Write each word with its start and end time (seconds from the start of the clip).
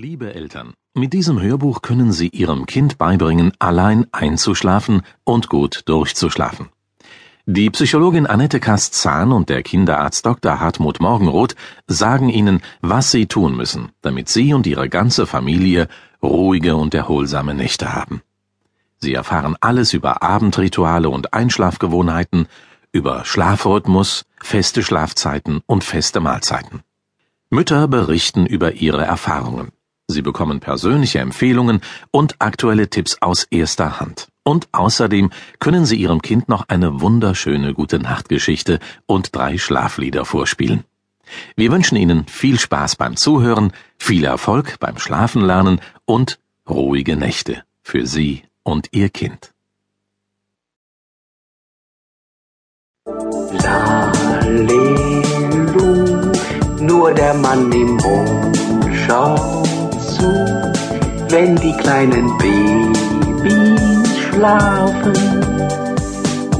Liebe 0.00 0.32
Eltern, 0.34 0.72
mit 0.94 1.12
diesem 1.12 1.42
Hörbuch 1.42 1.82
können 1.82 2.10
Sie 2.10 2.28
Ihrem 2.28 2.64
Kind 2.64 2.96
beibringen, 2.96 3.52
allein 3.58 4.06
einzuschlafen 4.12 5.02
und 5.24 5.50
gut 5.50 5.82
durchzuschlafen. 5.84 6.70
Die 7.44 7.68
Psychologin 7.68 8.26
Annette 8.26 8.60
Kast-Zahn 8.60 9.30
und 9.30 9.50
der 9.50 9.62
Kinderarzt 9.62 10.24
Dr. 10.24 10.58
Hartmut 10.58 11.00
Morgenroth 11.02 11.54
sagen 11.86 12.30
Ihnen, 12.30 12.62
was 12.80 13.10
Sie 13.10 13.26
tun 13.26 13.54
müssen, 13.54 13.92
damit 14.00 14.30
Sie 14.30 14.54
und 14.54 14.66
Ihre 14.66 14.88
ganze 14.88 15.26
Familie 15.26 15.86
ruhige 16.22 16.76
und 16.76 16.94
erholsame 16.94 17.52
Nächte 17.52 17.92
haben. 17.92 18.22
Sie 18.96 19.12
erfahren 19.12 19.54
alles 19.60 19.92
über 19.92 20.22
Abendrituale 20.22 21.10
und 21.10 21.34
Einschlafgewohnheiten, 21.34 22.46
über 22.90 23.26
Schlafrhythmus, 23.26 24.24
feste 24.40 24.82
Schlafzeiten 24.82 25.60
und 25.66 25.84
feste 25.84 26.20
Mahlzeiten. 26.20 26.80
Mütter 27.50 27.86
berichten 27.86 28.46
über 28.46 28.72
ihre 28.72 29.04
Erfahrungen. 29.04 29.72
Sie 30.10 30.22
bekommen 30.22 30.60
persönliche 30.60 31.20
Empfehlungen 31.20 31.80
und 32.10 32.36
aktuelle 32.40 32.88
Tipps 32.88 33.18
aus 33.20 33.44
erster 33.50 34.00
Hand. 34.00 34.28
Und 34.42 34.68
außerdem 34.72 35.30
können 35.58 35.86
Sie 35.86 35.96
Ihrem 35.96 36.22
Kind 36.22 36.48
noch 36.48 36.68
eine 36.68 37.00
wunderschöne 37.00 37.74
gute 37.74 37.98
Nachtgeschichte 37.98 38.80
und 39.06 39.34
drei 39.34 39.58
Schlaflieder 39.58 40.24
vorspielen. 40.24 40.84
Wir 41.56 41.70
wünschen 41.70 41.96
Ihnen 41.96 42.26
viel 42.26 42.58
Spaß 42.58 42.96
beim 42.96 43.16
Zuhören, 43.16 43.72
viel 43.98 44.24
Erfolg 44.24 44.78
beim 44.80 44.98
Schlafenlernen 44.98 45.80
und 46.04 46.38
ruhige 46.68 47.16
Nächte 47.16 47.62
für 47.82 48.06
Sie 48.06 48.42
und 48.62 48.88
Ihr 48.92 49.08
Kind. 49.10 49.52
Lalelu, 53.62 55.00
nur 56.80 57.12
der 57.14 57.34
Mann 57.34 57.70
im 57.72 57.96
Mond 57.96 58.58
zu, 60.20 60.72
wenn 61.30 61.56
die 61.56 61.72
kleinen 61.72 62.36
Babys 62.38 64.18
schlafen. 64.28 65.14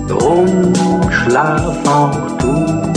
Drum 0.09 0.73
schlaf 1.11 1.87
auch 1.87 2.39
du. 2.39 2.91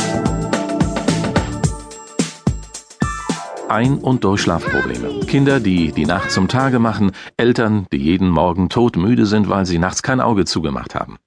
Ein- 3.68 3.98
und 3.98 4.24
Durchschlafprobleme. 4.24 5.22
Kinder, 5.26 5.60
die 5.60 5.92
die 5.92 6.06
Nacht 6.06 6.32
zum 6.32 6.48
Tage 6.48 6.80
machen, 6.80 7.12
Eltern, 7.38 7.88
die 7.92 7.98
jeden 7.98 8.30
Morgen 8.30 8.70
todmüde 8.70 9.26
sind, 9.26 9.50
weil 9.50 9.66
sie 9.66 9.80
nachts 9.80 10.04
kein 10.04 10.22
Auge 10.22 10.46
zugemacht 10.46 10.94
haben. 10.96 11.18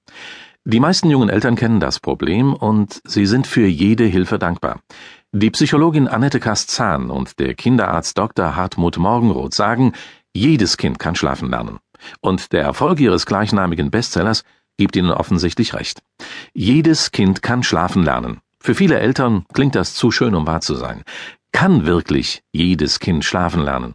Die 0.69 0.81
meisten 0.81 1.09
jungen 1.09 1.29
Eltern 1.29 1.55
kennen 1.55 1.79
das 1.79 2.01
Problem 2.01 2.53
und 2.53 3.01
sie 3.05 3.25
sind 3.25 3.47
für 3.47 3.65
jede 3.67 4.03
Hilfe 4.03 4.37
dankbar. 4.37 4.81
Die 5.31 5.49
Psychologin 5.49 6.09
Annette 6.09 6.41
Kast-Zahn 6.41 7.09
und 7.09 7.39
der 7.39 7.53
Kinderarzt 7.53 8.17
Dr. 8.17 8.57
Hartmut 8.57 8.97
Morgenroth 8.97 9.53
sagen, 9.53 9.93
jedes 10.33 10.75
Kind 10.75 10.99
kann 10.99 11.15
schlafen 11.15 11.49
lernen. 11.49 11.79
Und 12.19 12.51
der 12.51 12.63
Erfolg 12.63 12.99
ihres 12.99 13.25
gleichnamigen 13.25 13.91
Bestsellers 13.91 14.43
gibt 14.75 14.97
ihnen 14.97 15.11
offensichtlich 15.11 15.73
recht. 15.73 16.01
Jedes 16.53 17.13
Kind 17.13 17.41
kann 17.41 17.63
schlafen 17.63 18.03
lernen. 18.03 18.41
Für 18.61 18.75
viele 18.75 18.99
Eltern 18.99 19.45
klingt 19.53 19.73
das 19.73 19.95
zu 19.95 20.11
schön, 20.11 20.35
um 20.35 20.47
wahr 20.47 20.59
zu 20.59 20.75
sein. 20.75 21.03
Kann 21.53 21.85
wirklich 21.85 22.43
jedes 22.51 22.99
Kind 22.99 23.23
schlafen 23.23 23.63
lernen? 23.63 23.93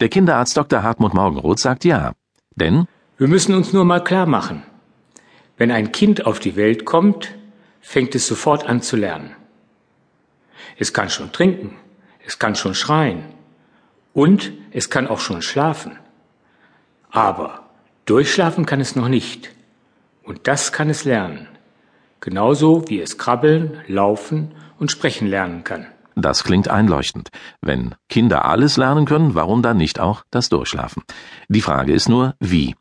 Der 0.00 0.08
Kinderarzt 0.08 0.56
Dr. 0.56 0.82
Hartmut 0.82 1.14
Morgenroth 1.14 1.60
sagt 1.60 1.84
ja. 1.84 2.14
Denn 2.56 2.88
wir 3.18 3.28
müssen 3.28 3.54
uns 3.54 3.72
nur 3.72 3.84
mal 3.84 4.02
klar 4.02 4.26
machen. 4.26 4.64
Wenn 5.62 5.70
ein 5.70 5.92
Kind 5.92 6.26
auf 6.26 6.40
die 6.40 6.56
Welt 6.56 6.84
kommt, 6.84 7.36
fängt 7.80 8.16
es 8.16 8.26
sofort 8.26 8.66
an 8.66 8.82
zu 8.82 8.96
lernen. 8.96 9.36
Es 10.76 10.92
kann 10.92 11.08
schon 11.08 11.30
trinken, 11.30 11.76
es 12.26 12.40
kann 12.40 12.56
schon 12.56 12.74
schreien 12.74 13.22
und 14.12 14.50
es 14.72 14.90
kann 14.90 15.06
auch 15.06 15.20
schon 15.20 15.40
schlafen. 15.40 16.00
Aber 17.12 17.70
durchschlafen 18.06 18.66
kann 18.66 18.80
es 18.80 18.96
noch 18.96 19.06
nicht. 19.06 19.54
Und 20.24 20.48
das 20.48 20.72
kann 20.72 20.90
es 20.90 21.04
lernen. 21.04 21.46
Genauso 22.18 22.88
wie 22.88 23.00
es 23.00 23.16
krabbeln, 23.16 23.82
laufen 23.86 24.56
und 24.80 24.90
sprechen 24.90 25.28
lernen 25.28 25.62
kann. 25.62 25.86
Das 26.16 26.42
klingt 26.42 26.66
einleuchtend. 26.66 27.28
Wenn 27.60 27.94
Kinder 28.08 28.46
alles 28.46 28.76
lernen 28.76 29.04
können, 29.04 29.36
warum 29.36 29.62
dann 29.62 29.76
nicht 29.76 30.00
auch 30.00 30.24
das 30.32 30.48
Durchschlafen? 30.48 31.04
Die 31.46 31.62
Frage 31.62 31.92
ist 31.92 32.08
nur, 32.08 32.34
wie? 32.40 32.74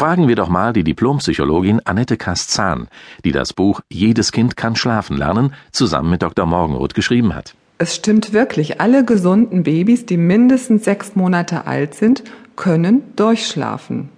Fragen 0.00 0.28
wir 0.28 0.34
doch 0.34 0.48
mal 0.48 0.72
die 0.72 0.82
Diplompsychologin 0.82 1.82
Annette 1.84 2.16
Kast-Zahn, 2.16 2.88
die 3.22 3.32
das 3.32 3.52
Buch 3.52 3.82
Jedes 3.90 4.32
Kind 4.32 4.56
kann 4.56 4.74
schlafen 4.74 5.18
lernen 5.18 5.52
zusammen 5.72 6.08
mit 6.08 6.22
Dr. 6.22 6.46
Morgenroth 6.46 6.94
geschrieben 6.94 7.34
hat. 7.34 7.54
Es 7.76 7.96
stimmt 7.96 8.32
wirklich, 8.32 8.80
alle 8.80 9.04
gesunden 9.04 9.64
Babys, 9.64 10.06
die 10.06 10.16
mindestens 10.16 10.86
sechs 10.86 11.16
Monate 11.16 11.66
alt 11.66 11.92
sind, 11.92 12.24
können 12.56 13.14
durchschlafen. 13.14 14.08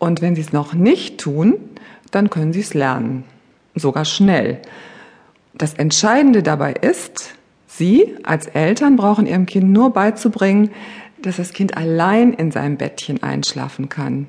Und 0.00 0.20
wenn 0.20 0.34
sie 0.34 0.40
es 0.40 0.52
noch 0.52 0.74
nicht 0.74 1.20
tun, 1.20 1.54
dann 2.10 2.28
können 2.28 2.52
sie 2.52 2.58
es 2.62 2.74
lernen. 2.74 3.22
Sogar 3.76 4.04
schnell. 4.04 4.60
Das 5.54 5.74
Entscheidende 5.74 6.42
dabei 6.42 6.72
ist, 6.72 7.36
Sie 7.68 8.16
als 8.24 8.48
Eltern 8.48 8.96
brauchen 8.96 9.28
Ihrem 9.28 9.46
Kind 9.46 9.70
nur 9.70 9.92
beizubringen, 9.92 10.72
dass 11.22 11.36
das 11.36 11.52
Kind 11.52 11.76
allein 11.76 12.32
in 12.32 12.50
seinem 12.50 12.76
Bettchen 12.76 13.22
einschlafen 13.22 13.88
kann. 13.88 14.26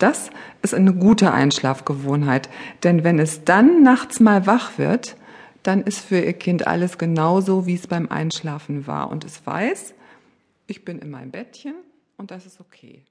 Das 0.00 0.30
ist 0.62 0.72
eine 0.72 0.94
gute 0.94 1.32
Einschlafgewohnheit, 1.32 2.48
denn 2.82 3.04
wenn 3.04 3.18
es 3.18 3.44
dann 3.44 3.82
nachts 3.82 4.18
mal 4.18 4.46
wach 4.46 4.78
wird, 4.78 5.14
dann 5.62 5.82
ist 5.82 6.00
für 6.00 6.18
Ihr 6.18 6.32
Kind 6.32 6.66
alles 6.66 6.96
genauso, 6.96 7.66
wie 7.66 7.74
es 7.74 7.86
beim 7.86 8.08
Einschlafen 8.08 8.86
war 8.86 9.10
und 9.10 9.26
es 9.26 9.46
weiß, 9.46 9.92
ich 10.66 10.86
bin 10.86 11.00
in 11.00 11.10
meinem 11.10 11.30
Bettchen 11.30 11.74
und 12.16 12.30
das 12.30 12.46
ist 12.46 12.60
okay. 12.60 13.04